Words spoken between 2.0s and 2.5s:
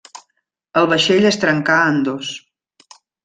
dos.